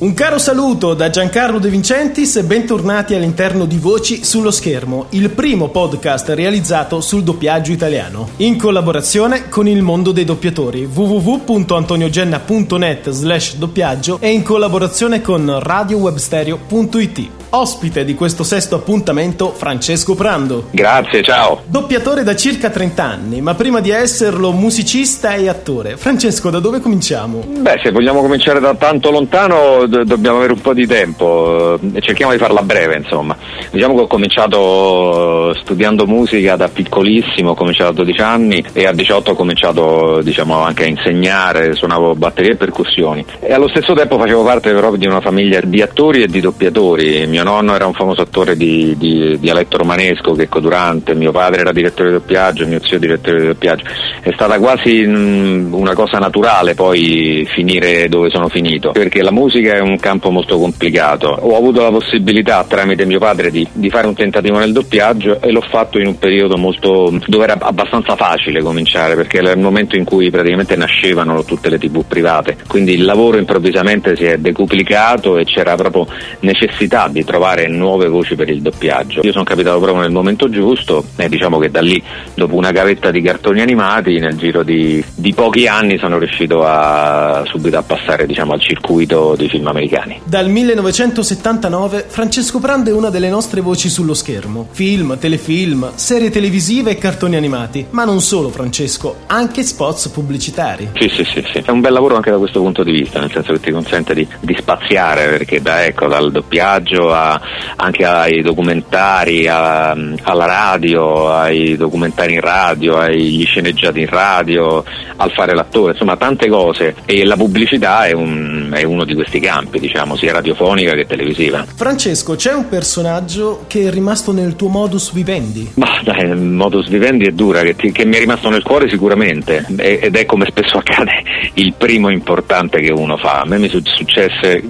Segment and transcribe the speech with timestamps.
[0.00, 5.30] Un caro saluto da Giancarlo De Vincentis e bentornati all'interno di Voci sullo schermo, il
[5.30, 13.56] primo podcast realizzato sul doppiaggio italiano, in collaborazione con il mondo dei doppiatori www.antoniogenna.net slash
[13.56, 17.43] doppiaggio e in collaborazione con radiowebstereo.it.
[17.54, 20.64] Ospite di questo sesto appuntamento Francesco Prando.
[20.72, 21.62] Grazie, ciao.
[21.66, 25.96] Doppiatore da circa 30 anni, ma prima di esserlo musicista e attore.
[25.96, 27.44] Francesco, da dove cominciamo?
[27.46, 32.00] Beh, se vogliamo cominciare da tanto lontano do- dobbiamo avere un po' di tempo e
[32.00, 33.36] cerchiamo di farla breve, insomma.
[33.70, 38.92] Diciamo che ho cominciato studiando musica da piccolissimo, ho cominciato a 12 anni e a
[38.92, 43.24] 18 ho cominciato diciamo, anche a insegnare, suonavo batterie e percussioni.
[43.38, 47.28] E allo stesso tempo facevo parte però di una famiglia di attori e di doppiatori.
[47.28, 51.72] Mio nonno era un famoso attore di, di dialetto romanesco, Checco Durante, mio padre era
[51.72, 53.84] direttore di doppiaggio, mio zio direttore di doppiaggio.
[54.20, 59.74] È stata quasi mh, una cosa naturale poi finire dove sono finito, perché la musica
[59.74, 61.28] è un campo molto complicato.
[61.28, 65.50] Ho avuto la possibilità tramite mio padre di, di fare un tentativo nel doppiaggio e
[65.50, 69.96] l'ho fatto in un periodo molto dove era abbastanza facile cominciare, perché era il momento
[69.96, 72.56] in cui praticamente nascevano tutte le tv private.
[72.66, 76.06] Quindi il lavoro improvvisamente si è decuplicato e c'era proprio
[76.40, 77.33] necessità di trovare
[77.68, 79.20] nuove voci per il doppiaggio.
[79.22, 82.02] Io sono capitato proprio nel momento giusto e diciamo che da lì,
[82.34, 87.42] dopo una gavetta di cartoni animati, nel giro di, di pochi anni sono riuscito a
[87.46, 90.20] subito a passare diciamo, al circuito dei film americani.
[90.24, 94.68] Dal 1979 Francesco Prando è una delle nostre voci sullo schermo.
[94.70, 97.86] Film, telefilm, serie televisive e cartoni animati.
[97.90, 100.90] Ma non solo Francesco, anche spots pubblicitari.
[100.98, 101.58] Sì, sì, sì, sì.
[101.58, 104.14] È un bel lavoro anche da questo punto di vista, nel senso che ti consente
[104.14, 107.40] di, di spaziare, perché da, ecco, dal doppiaggio a,
[107.76, 114.84] anche ai documentari, a, alla radio, ai documentari in radio, agli sceneggiati in radio,
[115.16, 116.94] al fare l'attore, insomma tante cose.
[117.04, 121.64] E la pubblicità è, un, è uno di questi campi, diciamo, sia radiofonica che televisiva.
[121.74, 125.72] Francesco, c'è un personaggio che è rimasto nel tuo modus vivendi?
[125.74, 128.88] Ma dai, il modus vivendi è dura, che, ti, che mi è rimasto nel cuore
[128.88, 131.22] sicuramente, ed è come spesso accade
[131.54, 133.40] il primo importante che uno fa.
[133.40, 134.62] A me mi successe,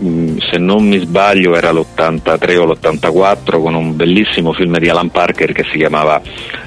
[0.50, 1.71] se non mi sbaglio, era
[2.34, 6.21] l'83 o l'84 con un bellissimo film di Alan Parker che si chiamava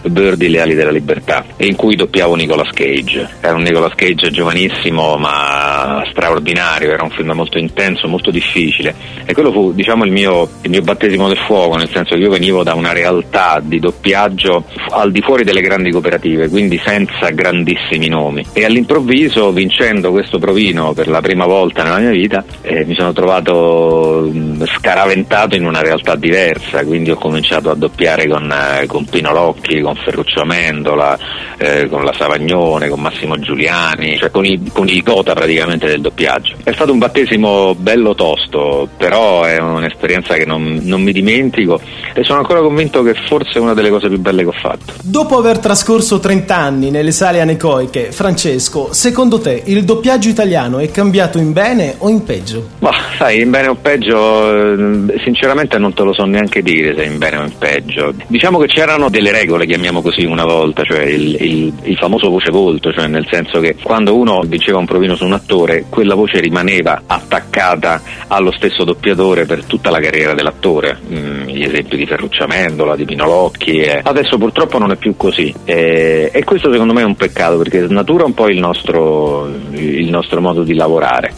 [0.04, 3.28] Birdie le ali della libertà in cui doppiavo Nicolas Cage.
[3.42, 8.96] Era un Nicolas Cage giovanissimo ma straordinario, era un film molto intenso, molto difficile
[9.26, 12.30] e quello fu diciamo il mio, il mio battesimo del fuoco, nel senso che io
[12.30, 18.08] venivo da una realtà di doppiaggio al di fuori delle grandi cooperative, quindi senza grandissimi
[18.08, 22.96] nomi e all'improvviso vincendo questo provino per la prima volta nella mia vita eh, mi
[22.96, 28.85] sono trovato mh, scaraventato in una realtà diversa, quindi ho cominciato a doppiare con, eh,
[28.85, 31.18] con Pino Locchi, con Ferruccio Amendola,
[31.57, 36.01] eh, con la Savagnone, con Massimo Giuliani, cioè con i, con i gota praticamente del
[36.01, 36.56] doppiaggio.
[36.63, 41.81] È stato un battesimo bello tosto, però è un'esperienza che non, non mi dimentico
[42.13, 44.94] e sono ancora convinto che forse è una delle cose più belle che ho fatto.
[45.03, 50.89] Dopo aver trascorso 30 anni nelle sale anecoiche, Francesco, secondo te il doppiaggio italiano è
[50.91, 52.69] cambiato in bene o in peggio?
[52.79, 57.06] Ma sai, in bene o peggio, eh, sinceramente non te lo so neanche dire se
[57.06, 58.13] in bene o in peggio.
[58.28, 62.52] Diciamo che c'erano delle regole, chiamiamo così una volta, cioè il, il, il famoso voce
[62.52, 66.41] volto, cioè nel senso che quando uno vinceva un provino su un attore, quella voce
[66.41, 71.00] rimaneva attaccata allo stesso doppiatore per tutta la carriera dell'attore.
[71.09, 73.80] Mm, gli esempi di Ferruccio Amendola, di Pino Locchi.
[73.80, 74.02] Eh.
[74.03, 77.86] Adesso purtroppo non è più così eh, e questo secondo me è un peccato perché
[77.88, 81.34] snatura un po' il nostro, il nostro modo di lavorare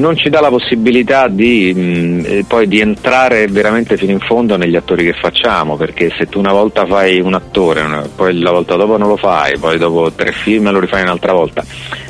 [0.00, 4.74] non ci dà la possibilità di, mh, poi di entrare veramente fino in fondo negli
[4.74, 8.96] attori che facciamo, perché se tu una volta fai un attore, poi la volta dopo
[8.96, 11.62] non lo fai, poi dopo tre film lo rifai un'altra volta,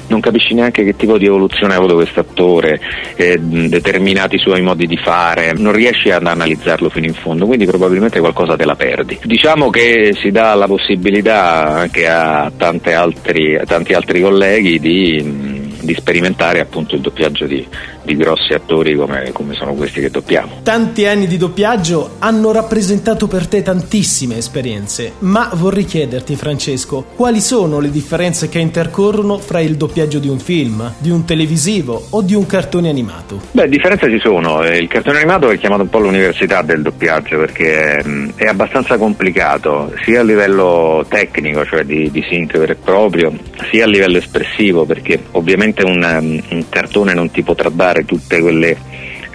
[0.06, 2.80] non capisci neanche che tipo di evoluzione ha avuto questo attore,
[3.16, 8.20] eh, determinati suoi modi di fare, non riesci ad analizzarlo fino in fondo, quindi probabilmente
[8.20, 9.18] qualcosa te la perdi.
[9.22, 12.50] Diciamo che si dà la possibilità anche a,
[12.94, 15.49] altri, a tanti altri colleghi di
[15.90, 17.66] di sperimentare appunto il doppiaggio di,
[18.02, 20.60] di grossi attori come, come, sono questi che doppiamo.
[20.62, 27.40] Tanti anni di doppiaggio hanno rappresentato per te tantissime esperienze, ma vorrei chiederti Francesco, quali
[27.40, 32.22] sono le differenze che intercorrono fra il doppiaggio di un film, di un televisivo o
[32.22, 33.40] di un cartone animato?
[33.50, 37.96] Beh, differenze ci sono, il cartone animato è chiamato un po' l'università del doppiaggio perché
[37.96, 38.04] è,
[38.36, 43.32] è abbastanza complicato, sia a livello tecnico, cioè di, di sync vero e proprio,
[43.70, 48.76] sia a livello espressivo perché ovviamente un, un cartone non ti potrà dare tutte quelle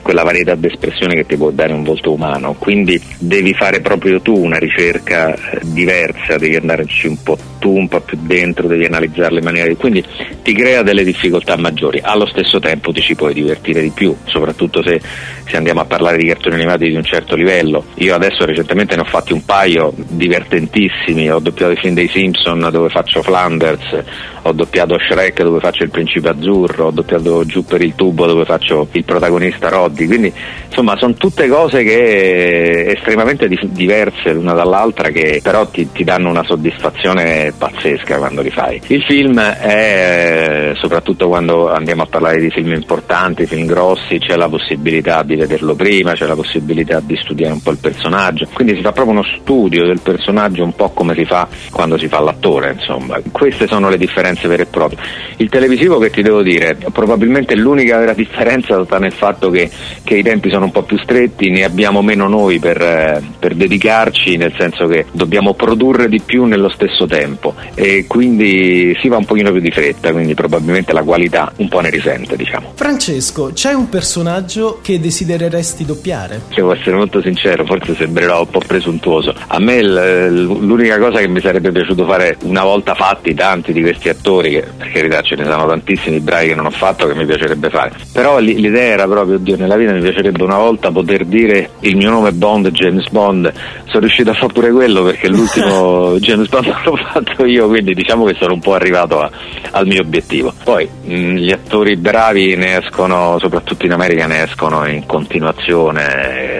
[0.05, 4.35] quella varietà d'espressione che ti può dare un volto umano, quindi devi fare proprio tu
[4.37, 9.39] una ricerca eh, diversa, devi andarci un po' tu, un po' più dentro, devi analizzarle
[9.39, 9.75] in maniera di...
[9.75, 10.05] quindi
[10.45, 14.83] ti crea delle difficoltà maggiori, allo stesso tempo ti ci puoi divertire di più, soprattutto
[14.85, 15.01] se,
[15.43, 17.85] se andiamo a parlare di cartoni animati di un certo livello.
[17.95, 22.69] Io adesso recentemente ne ho fatti un paio divertentissimi, ho doppiato i film dei Simpson
[22.71, 24.03] dove faccio Flanders,
[24.43, 28.45] ho doppiato Shrek dove faccio il principe azzurro, ho doppiato Giù per il tubo dove
[28.45, 30.31] faccio il protagonista Roddy, quindi
[30.67, 36.29] insomma sono tutte cose che estremamente di- diverse l'una dall'altra che però ti, ti danno
[36.29, 38.79] una soddisfazione pazzesca quando li fai.
[38.85, 40.34] Il film è
[40.75, 45.75] soprattutto quando andiamo a parlare di film importanti, film grossi, c'è la possibilità di vederlo
[45.75, 49.25] prima, c'è la possibilità di studiare un po' il personaggio, quindi si fa proprio uno
[49.39, 53.19] studio del personaggio un po' come si fa quando si fa l'attore, insomma.
[53.31, 54.99] Queste sono le differenze differenze vere e proprie.
[55.37, 59.69] Il televisivo che ti devo dire, probabilmente l'unica vera differenza sta nel fatto che,
[60.03, 63.55] che i tempi sono un po' più stretti, ne abbiamo meno noi per, eh, per
[63.55, 69.17] dedicarci, nel senso che dobbiamo produrre di più nello stesso tempo e quindi si va
[69.17, 72.73] un pochino più di fretta, quindi probabilmente la qualità un po' ne risente, diciamo.
[72.73, 76.41] Francesco, c'è un personaggio che desidereresti doppiare?
[76.53, 79.33] Devo essere molto sincero, forse sembrerò un po' presuntuoso.
[79.47, 84.09] A me l'unica cosa che mi sarebbe piaciuto fare una volta fatti tanti di questi
[84.09, 87.25] attori che per carità ce ne sono tantissimi bravi che non ho fatto che mi
[87.25, 91.71] piacerebbe fare però l'idea era proprio oddio nella vita mi piacerebbe una volta poter dire
[91.81, 93.51] il mio nome è Bond James Bond
[93.85, 98.25] sono riuscito a fare pure quello perché l'ultimo James Bond l'ho fatto io quindi diciamo
[98.25, 99.29] che sono un po' arrivato a,
[99.71, 100.14] al mio obiettivo
[100.63, 106.54] poi mh, gli attori bravi ne escono soprattutto in America ne escono in continuazione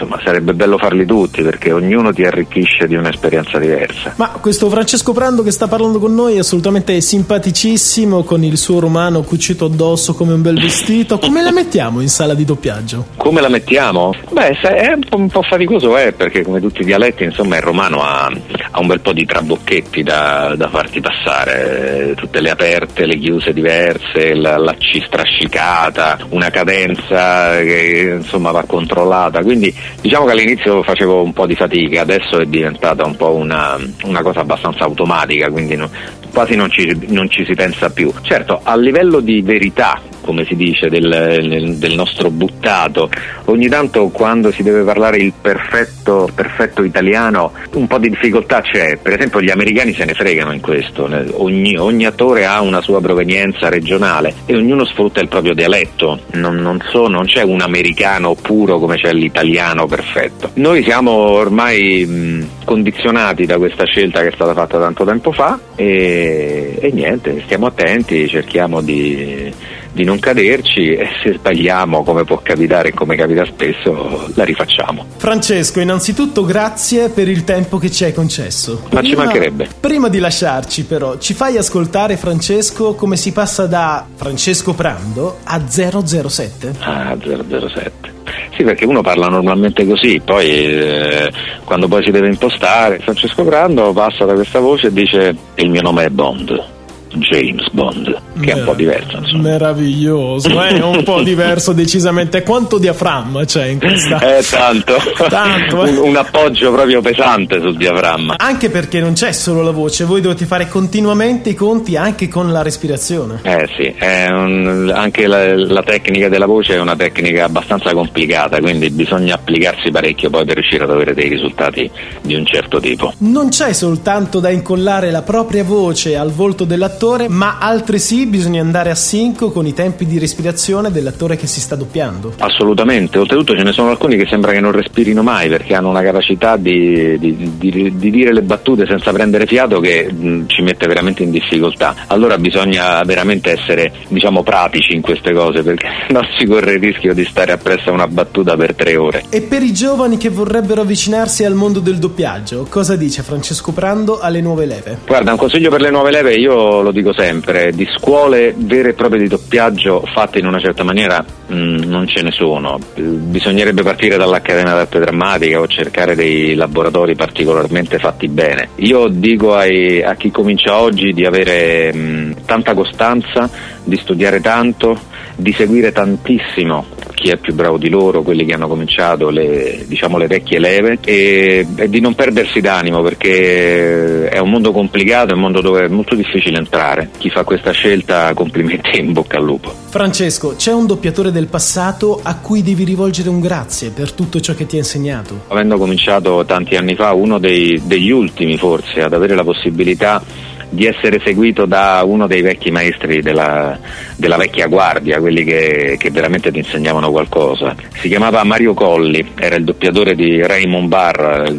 [0.00, 5.12] insomma sarebbe bello farli tutti perché ognuno ti arricchisce di un'esperienza diversa ma questo Francesco
[5.12, 10.14] Prando che sta parlando con noi è assolutamente simpaticissimo con il suo romano cucito addosso
[10.14, 11.18] come un bel vestito.
[11.18, 13.06] Come la mettiamo in sala di doppiaggio?
[13.16, 14.14] Come la mettiamo?
[14.30, 18.30] Beh, è un po', faticoso, eh, perché come tutti i dialetti, insomma, il romano ha,
[18.70, 23.52] ha un bel po' di trabocchetti da, da, farti passare, tutte le aperte, le chiuse
[23.52, 29.42] diverse, la, la C strascicata, una cadenza che insomma va controllata.
[29.42, 33.78] Quindi diciamo che all'inizio facevo un po' di fatica, adesso è diventata un po' una,
[34.04, 35.90] una cosa abbastanza automatica, quindi no,
[36.32, 38.12] quasi non ci, non ci si pensa più.
[38.22, 43.10] Certo, a livello di verità come si dice, del, del, nostro buttato.
[43.46, 48.96] Ogni tanto quando si deve parlare il perfetto, perfetto, italiano un po' di difficoltà c'è,
[48.96, 53.00] per esempio gli americani se ne fregano in questo, ogni, ogni attore ha una sua
[53.00, 58.36] provenienza regionale e ognuno sfrutta il proprio dialetto, non, non, so, non c'è un americano
[58.36, 60.50] puro come c'è l'italiano perfetto.
[60.54, 65.58] Noi siamo ormai mh, condizionati da questa scelta che è stata fatta tanto tempo fa
[65.74, 69.52] e, e niente, stiamo attenti, cerchiamo di
[69.92, 75.06] di non caderci e se sbagliamo, come può capitare e come capita spesso, la rifacciamo.
[75.16, 78.82] Francesco, innanzitutto grazie per il tempo che ci hai concesso.
[78.92, 79.68] Ma ci mancherebbe.
[79.80, 85.60] Prima di lasciarci però, ci fai ascoltare Francesco come si passa da Francesco Prando a
[85.66, 86.74] 007?
[86.80, 88.18] Ah, 007.
[88.56, 91.32] Sì, perché uno parla normalmente così, poi eh,
[91.64, 95.80] quando poi si deve impostare, Francesco Prando passa da questa voce e dice il mio
[95.80, 96.78] nome è Bond.
[97.14, 99.16] James Bond, che è un po' diverso.
[99.18, 99.42] Insomma.
[99.42, 102.42] Meraviglioso, è un po' diverso decisamente.
[102.42, 104.18] Quanto diaframma c'è in questa?
[104.20, 104.96] Eh, tanto.
[105.28, 105.90] tanto eh.
[105.90, 108.36] un, un, appoggio proprio pesante sul diaframma.
[108.38, 112.52] Anche perché non c'è solo la voce, voi dovete fare continuamente i conti anche con
[112.52, 113.40] la respirazione.
[113.42, 113.94] Eh sì,
[114.30, 119.90] un, anche la, la, tecnica della voce è una tecnica abbastanza complicata, quindi bisogna applicarsi
[119.90, 121.90] parecchio poi per riuscire ad avere dei risultati
[122.22, 123.12] di un certo tipo.
[123.18, 128.60] Non c'è soltanto da incollare la propria voce al volto dell'attore dell'attore, ma altresì bisogna
[128.60, 132.34] andare a sync con i tempi di respirazione dell'attore che si sta doppiando.
[132.38, 136.02] Assolutamente, oltretutto ce ne sono alcuni che sembra che non respirino mai perché hanno una
[136.02, 140.86] capacità di, di, di, di dire le battute senza prendere fiato che mh, ci mette
[140.86, 141.94] veramente in difficoltà.
[142.08, 147.14] Allora bisogna veramente essere diciamo pratici in queste cose perché non si corre il rischio
[147.14, 149.24] di stare appresso a una battuta per tre ore.
[149.30, 154.20] E per i giovani che vorrebbero avvicinarsi al mondo del doppiaggio, cosa dice Francesco Prando
[154.20, 154.98] alle nuove leve?
[155.06, 158.90] Guarda, un consiglio per le nuove leve io lo lo dico sempre, di scuole vere
[158.90, 162.78] e proprie di doppiaggio fatte in una certa maniera mh, mm, non ce ne sono.
[162.94, 168.70] Bisognerebbe partire dall'Accademia d'Arte Drammatica o cercare dei laboratori particolarmente fatti bene.
[168.76, 173.48] Io dico ai, a chi comincia oggi di avere mh, mm, tanta costanza,
[173.84, 174.98] di studiare tanto,
[175.36, 180.16] di seguire tantissimo chi è più bravo di loro, quelli che hanno cominciato le, diciamo,
[180.16, 185.34] le vecchie leve e, e, di non perdersi d'animo perché è un mondo complicato, è
[185.34, 187.10] un mondo dove è molto difficile entrare.
[187.18, 189.70] Chi fa questa scelta complimenti in bocca al lupo.
[189.90, 194.54] Francesco, c'è un doppiatore del passato a cui devi rivolgere un grazie per tutto ciò
[194.54, 195.42] che ti ha insegnato?
[195.48, 200.22] Avendo cominciato tanti anni fa, uno dei, degli ultimi forse ad avere la possibilità
[200.70, 203.78] di essere seguito da uno dei vecchi maestri della,
[204.16, 207.74] della vecchia guardia, quelli che, che, veramente ti insegnavano qualcosa.
[207.98, 211.52] Si chiamava Mario Colli, era il doppiatore di Raymond Barr,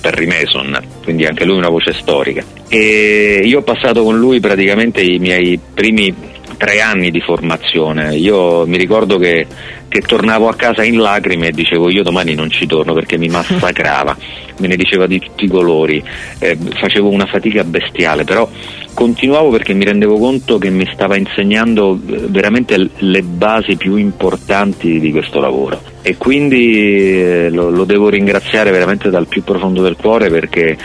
[0.00, 2.44] Perry Mason, quindi anche lui una voce storica.
[2.68, 6.14] E io ho passato con lui praticamente i miei primi
[6.56, 8.16] tre anni di formazione.
[8.16, 9.46] Io mi ricordo che,
[9.88, 13.28] che, tornavo a casa in lacrime e dicevo io domani non ci torno perché mi
[13.28, 14.16] massacrava,
[14.58, 16.02] me ne diceva di tutti i colori,
[16.38, 18.48] eh, facevo una fatica bestiale, però
[18.94, 25.00] continuavo perché mi rendevo conto che mi stava insegnando eh, veramente le basi più importanti
[25.00, 25.80] di questo lavoro.
[26.02, 30.76] E quindi eh, lo, lo devo ringraziare veramente dal più profondo del cuore perché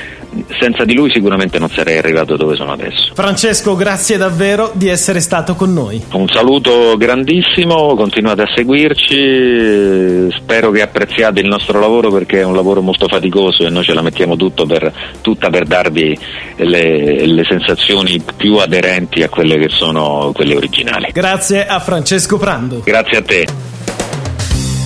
[0.59, 3.11] senza di lui sicuramente non sarei arrivato dove sono adesso.
[3.13, 6.01] Francesco, grazie davvero di essere stato con noi.
[6.13, 12.55] Un saluto grandissimo, continuate a seguirci, spero che apprezziate il nostro lavoro perché è un
[12.55, 16.17] lavoro molto faticoso e noi ce la mettiamo per, tutta per darvi
[16.57, 21.09] le, le sensazioni più aderenti a quelle che sono quelle originali.
[21.11, 22.81] Grazie a Francesco Prando.
[22.83, 23.47] Grazie a te.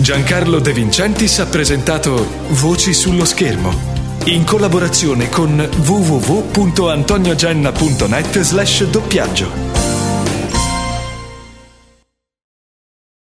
[0.01, 3.90] Giancarlo De Vincentis ha presentato Voci sullo schermo
[4.25, 9.90] in collaborazione con www.antoniogenna.net slash doppiaggio.